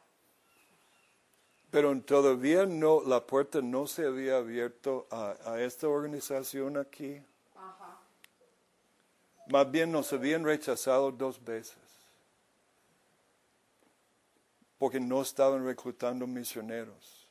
[1.72, 7.22] Pero todavía no, la puerta no se había abierto a, a esta organización aquí.
[7.56, 8.00] Ajá.
[9.48, 11.78] Más bien nos habían rechazado dos veces.
[14.78, 17.28] Porque no estaban reclutando misioneros.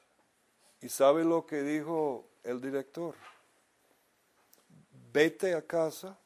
[0.83, 3.15] ¿Y sabe lo que dijo el director?
[5.11, 6.19] Vete a casa,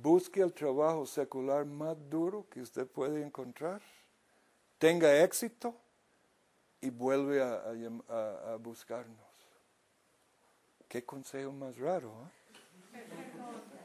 [0.00, 3.82] busque el trabajo secular más duro que usted puede encontrar,
[4.78, 5.74] tenga éxito
[6.80, 9.16] y vuelve a, buscarnos.
[10.88, 12.42] Qué consejo más raro, ¿eh?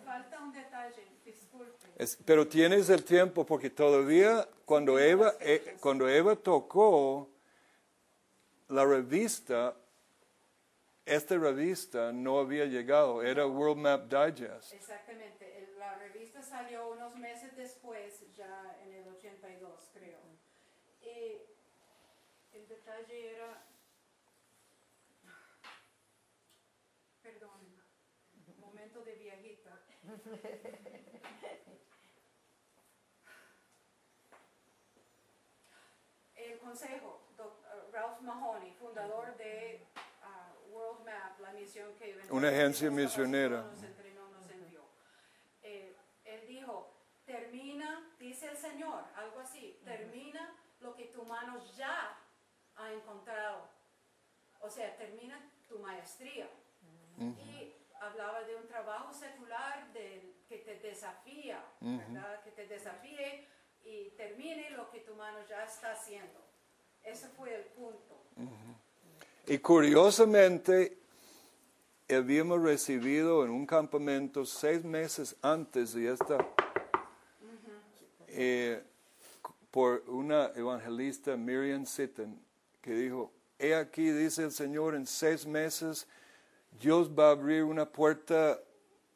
[0.05, 1.87] Falta un detalle, disculpe.
[1.97, 7.29] Es- pero tienes el tiempo porque todavía cuando Eva, eh, cuando Eva tocó
[8.69, 9.75] la revista,
[11.05, 14.73] esta revista no había llegado, era World Map Digest.
[14.73, 15.46] Exactamente,
[15.87, 20.19] la revista salió unos meses después, ya en el 82 creo.
[21.01, 21.41] Y
[22.51, 23.63] el detalle era,
[27.23, 27.61] perdón,
[28.59, 29.79] momento de viejita.
[36.35, 39.85] El consejo, doc- uh, Ralph Mahoney, fundador de
[40.21, 43.63] ah, World Map, la misión que Una agencia misionera.
[43.63, 44.81] nos entrenó, nos envió.
[45.63, 46.93] Eh, él dijo,
[47.25, 52.17] termina, dice el Señor, algo así, termina lo que tu mano ya
[52.75, 53.69] ha encontrado.
[54.61, 56.49] O sea, termina tu maestría.
[57.19, 62.41] Y hablaba de un trabajo secular del- que te desafía, ¿verdad?
[62.43, 63.47] Que te desafíe
[63.83, 66.39] y termine lo que tu mano ya está haciendo.
[67.03, 68.23] Ese fue el punto.
[69.47, 70.97] Y curiosamente,
[72.09, 76.37] habíamos recibido en un campamento seis meses antes de esta,
[78.39, 78.83] eh,
[79.71, 82.39] por una evangelista, Miriam Sitten,
[82.81, 86.07] que dijo, he aquí, dice el Señor, en seis meses
[86.79, 88.59] Dios va a abrir una puerta,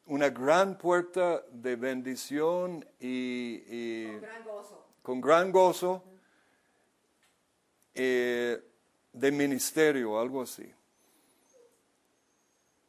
[0.07, 4.85] una gran puerta de bendición y- y Con gran gozo.
[5.03, 6.03] con gran gozo
[7.93, 8.59] eh,
[9.13, 10.73] de ministerio, algo así.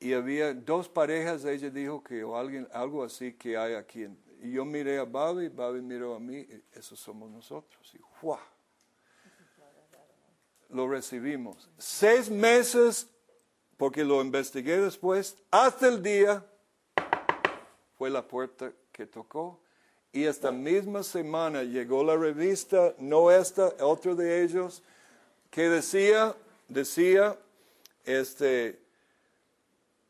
[0.01, 4.09] Y había dos parejas, ella dijo que, o alguien, algo así que hay aquí.
[4.43, 7.95] Y yo miré a Babi, Babi miró a mí, esos somos nosotros.
[7.95, 8.41] Y ¡guau!
[10.69, 11.71] Lo recibimos.
[11.79, 13.09] Seis meses,
[13.77, 16.45] porque lo investigué después, hasta el día
[17.97, 19.61] fue la puerta que tocó.
[20.11, 24.83] Y esta misma semana llegó la revista, no esta, otro de ellos,
[25.51, 26.35] que decía,
[26.69, 27.39] decía,
[28.05, 28.81] este,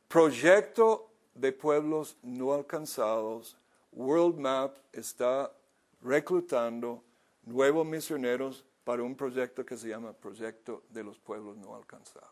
[0.09, 3.59] proyecto de pueblos no alcanzados,
[3.93, 5.53] World Map está
[6.01, 7.03] reclutando
[7.45, 12.31] nuevos misioneros para un proyecto que se llama Proyecto de los Pueblos No Alcanzados.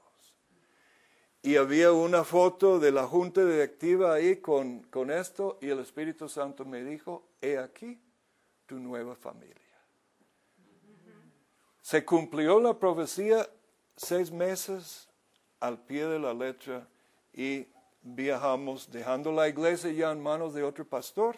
[1.43, 6.29] Y había una foto de la junta directiva ahí con, con esto y el Espíritu
[6.29, 7.99] Santo me dijo, he aquí
[8.67, 9.57] tu nueva familia.
[11.81, 13.49] Se cumplió la profecía
[13.97, 15.09] seis meses
[15.61, 16.87] al pie de la letra
[17.33, 17.67] y
[18.03, 21.37] viajamos dejando la iglesia ya en manos de otro pastor.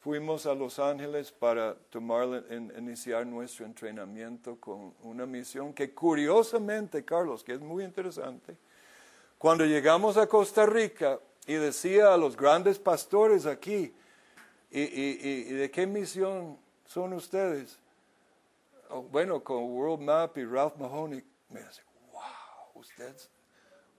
[0.00, 7.04] Fuimos a Los Ángeles para tomar, en- iniciar nuestro entrenamiento con una misión que curiosamente,
[7.04, 8.56] Carlos, que es muy interesante,
[9.38, 13.92] cuando llegamos a Costa Rica y decía a los grandes pastores aquí,
[14.70, 17.76] ¿y, y- y- y de qué misión son ustedes?
[18.90, 21.82] Oh, bueno, con World Map y Ralph Mahoney, me dice,
[22.12, 22.20] wow,
[22.74, 23.28] ustedes,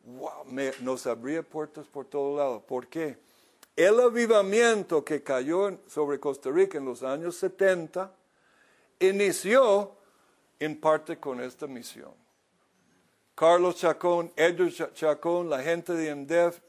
[0.05, 2.61] wow, me- nos abría puertas por todo lado.
[2.61, 3.17] ¿Por qué?
[3.79, 8.11] El avivamiento que cayó sobre Costa Rica en los años 70
[8.99, 9.95] inició
[10.59, 12.11] en parte con esta misión.
[13.35, 16.59] Carlos Chacón, Edward Cha- Chacón, la gente de IMDEF,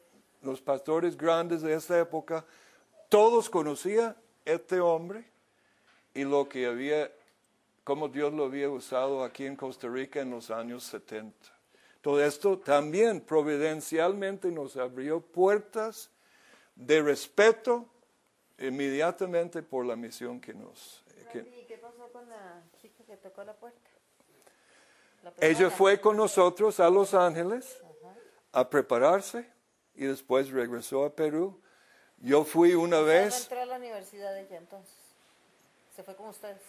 [0.42, 2.44] los pastores grandes de esa época,
[3.08, 5.24] todos conocían este hombre
[6.14, 7.10] y lo que había,
[7.82, 11.34] cómo Dios lo había usado aquí en Costa Rica en los años 70.
[12.02, 16.09] Todo esto también providencialmente nos abrió puertas
[16.80, 17.86] de respeto
[18.58, 21.02] inmediatamente por la misión que nos...
[21.32, 23.78] que- ¿y qué pasó con la chica que tocó la puerta?
[25.22, 27.82] La ella fue con nosotros a Los Ángeles
[28.52, 29.46] a prepararse
[29.94, 31.60] y después regresó a Perú.
[32.18, 34.94] Yo fui una Ya no vez, entró a la universidad ella entonces.
[35.94, 36.60] Se fue con ustedes.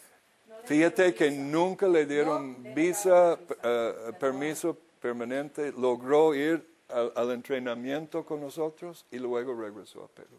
[0.64, 8.40] fíjate que nunca le dieron visa, eh, permiso permanente, logró ir al, al entrenamiento con
[8.40, 10.38] nosotros y luego regresó a Perú.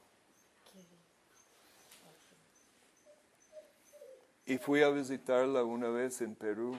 [4.45, 6.77] Y fui a visitarla una vez en Perú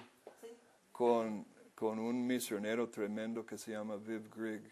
[0.93, 4.63] con, con un misionero tremendo que se llama Viv Grigg.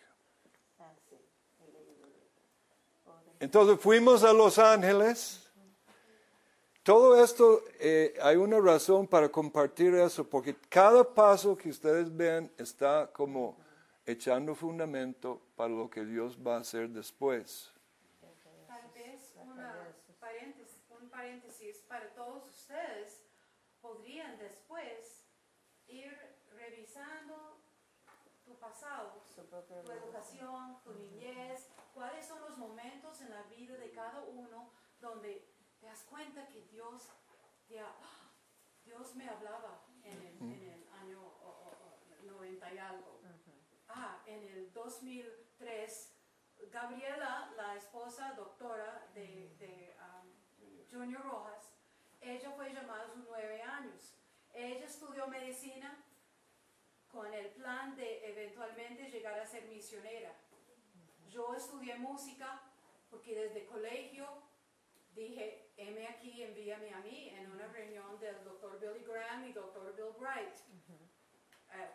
[3.41, 5.51] Entonces fuimos a Los Ángeles.
[6.83, 12.53] Todo esto, eh, hay una razón para compartir eso, porque cada paso que ustedes ven
[12.59, 13.57] está como
[14.07, 17.73] echando fundamento para lo que Dios va a hacer después.
[18.67, 23.23] Tal vez una paréntesis, un paréntesis para todos ustedes
[23.81, 25.25] podrían después
[25.89, 26.17] ir
[26.53, 27.59] revisando
[28.45, 29.23] tu pasado,
[29.85, 35.47] tu educación, tu niñez, cuáles son los momentos en la vida de cada uno donde
[35.81, 37.09] te das cuenta que Dios,
[37.69, 38.31] te ha- ¡ah!
[38.85, 43.12] Dios me hablaba en el, en el año o- o- o 90 y algo.
[43.95, 46.15] Ah, en el 2003,
[46.71, 50.33] Gabriela, la esposa doctora de, de, um,
[50.91, 51.71] Junior Rojas,
[52.21, 54.15] ella fue llamada a sus nueve años.
[54.55, 56.03] Ella estudió medicina
[57.09, 60.35] con el plan de eventualmente llegar a ser misionera.
[61.29, 62.63] Yo estudié música
[63.11, 64.27] porque desde colegio
[65.15, 69.95] dije, heme aquí, envíame a mí en una reunión del doctor Billy Graham y doctor
[69.95, 70.57] Bill Bright,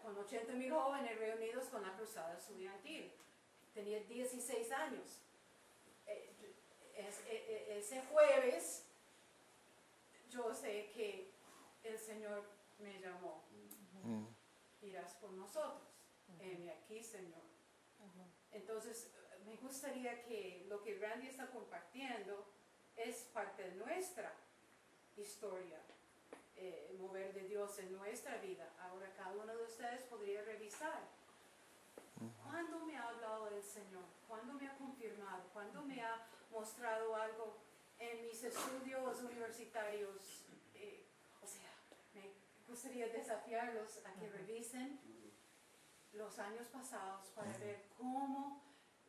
[0.02, 3.12] con 80 mil jóvenes reunidos con la cruzada estudiantil.
[3.74, 5.22] Tenía 16 años.
[6.06, 6.34] Eh,
[6.96, 8.86] es- e- e- ese jueves
[10.30, 11.32] yo sé que
[11.84, 12.44] el Señor
[12.80, 13.44] me llamó.
[14.82, 15.82] Irás por nosotros.
[16.40, 17.42] Heme aquí, Señor.
[18.52, 22.46] Entonces, eh, me gustaría que lo que Randy está compartiendo
[22.96, 24.34] es parte de nuestra
[25.16, 25.80] historia,
[26.58, 28.74] eh, mover de Dios en nuestra vida.
[28.80, 31.02] Ahora cada uno de ustedes podría revisar.
[32.44, 34.04] ¿Cuándo me ha hablado el Señor?
[34.28, 35.44] ¿Cuándo me ha confirmado?
[35.54, 37.58] ¿Cuándo me ha mostrado algo
[38.00, 40.46] en mis estudios universitarios?
[40.74, 41.06] Eh,
[41.44, 41.74] o sea,
[42.16, 42.34] me
[42.68, 45.00] gustaría desafiarlos a que revisen
[46.14, 48.64] los años pasados para ver cómo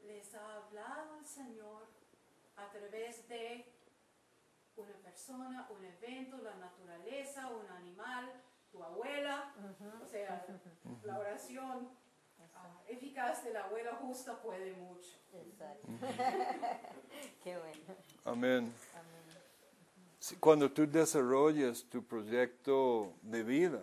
[0.04, 1.86] les ha hablado el Señor
[2.56, 3.77] a través de
[4.78, 8.32] una persona, un evento, la naturaleza, un animal,
[8.70, 9.54] tu abuela,
[10.02, 10.44] o sea,
[11.04, 11.88] la oración
[12.54, 15.10] ah, eficaz de la abuela justa puede mucho.
[15.32, 15.88] Exacto.
[17.44, 17.80] Qué bueno.
[18.24, 18.72] Amén.
[20.18, 23.82] Sí, Cuando tú desarrollas tu proyecto de vida,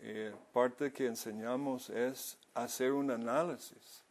[0.00, 4.02] eh, parte que enseñamos es hacer un análisis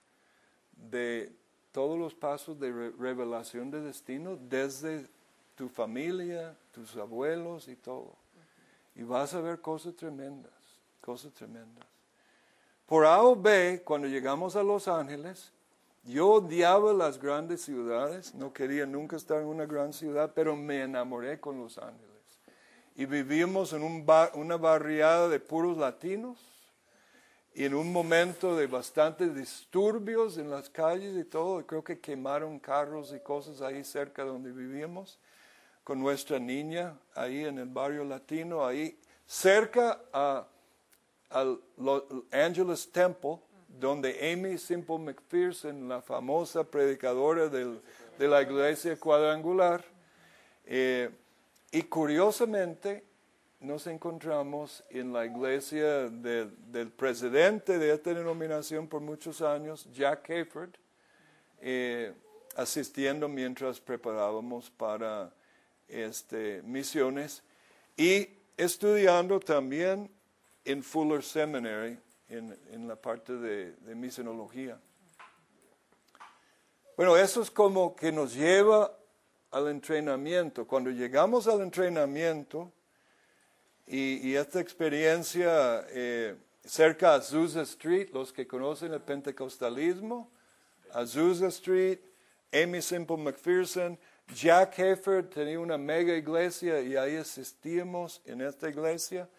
[0.73, 1.33] de
[1.71, 5.07] todos los pasos de re- revelación de destino desde
[5.61, 8.15] tu familia, tus abuelos y todo.
[8.95, 10.51] Y vas a ver cosas tremendas,
[10.99, 11.85] cosas tremendas.
[12.87, 15.51] Por A o B, cuando llegamos a Los Ángeles,
[16.03, 20.81] yo odiaba las grandes ciudades, no quería nunca estar en una gran ciudad, pero me
[20.81, 22.09] enamoré con Los Ángeles.
[22.95, 26.39] Y vivimos en un ba- una barriada de puros latinos,
[27.53, 32.57] y en un momento de bastantes disturbios en las calles y todo, creo que quemaron
[32.57, 35.19] carros y cosas ahí cerca donde vivíamos,
[35.95, 40.47] nuestra niña ahí en el barrio latino, ahí cerca a
[41.29, 41.61] al
[42.31, 43.39] Angeles Temple,
[43.69, 47.79] donde Amy Simple McPherson, la famosa predicadora del-
[48.19, 49.81] de la iglesia cuadrangular,
[50.65, 51.09] eh,
[51.71, 53.05] y curiosamente
[53.61, 60.29] nos encontramos en la iglesia de- del presidente de esta denominación por muchos años, Jack
[60.29, 60.71] Hayford,
[61.61, 62.13] eh,
[62.57, 65.31] asistiendo mientras preparábamos para
[65.91, 67.43] este, misiones
[67.97, 70.09] y estudiando también
[70.65, 71.97] en Fuller Seminary,
[72.29, 74.79] en, en la parte de, de misionología.
[76.95, 78.95] Bueno, eso es como que nos lleva
[79.51, 80.65] al entrenamiento.
[80.65, 82.71] Cuando llegamos al entrenamiento
[83.87, 90.31] y, y esta experiencia eh, cerca a Azusa Street, los que conocen el pentecostalismo,
[90.93, 91.99] Azusa Street,
[92.53, 93.97] Amy Simple McPherson,
[94.33, 99.29] Jack Heffer tenía una mega iglesia y ahí asistíamos en esta iglesia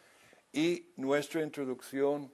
[0.53, 2.31] y nuestra introducción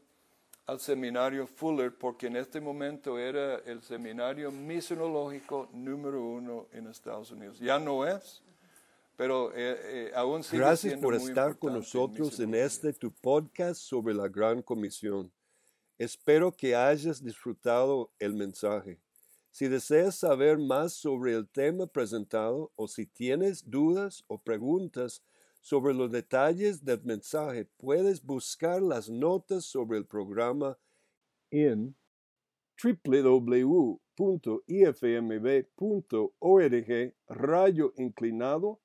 [0.67, 7.31] al seminario Fuller, porque en este momento era el seminario misionológico número uno en Estados
[7.31, 7.59] Unidos.
[7.59, 8.43] Ya no es,
[9.17, 13.13] pero eh, eh, aún sigue Gracias siendo por muy estar con nosotros en este tu
[13.13, 15.33] podcast sobre la Gran Comisión.
[15.97, 18.99] Espero que hayas disfrutado el mensaje.
[19.51, 25.23] Si deseas saber más sobre el tema presentado o si tienes dudas o preguntas
[25.61, 30.79] sobre los detalles del mensaje, puedes buscar las notas sobre el programa
[31.51, 31.97] en
[32.83, 33.99] www.ifmb.org
[37.29, 38.81] rayo inclinado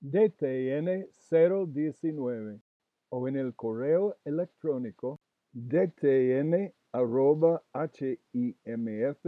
[0.00, 2.60] DTN 019
[3.10, 5.20] o en el correo electrónico
[5.52, 9.20] dtn arroba himf.org.